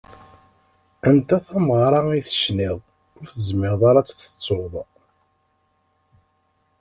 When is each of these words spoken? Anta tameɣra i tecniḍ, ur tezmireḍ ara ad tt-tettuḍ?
Anta 1.09 1.37
tameɣra 1.45 2.01
i 2.19 2.21
tecniḍ, 2.27 2.77
ur 3.17 3.25
tezmireḍ 3.31 3.81
ara 3.89 3.99
ad 4.01 4.07
tt-tettuḍ? 4.07 4.73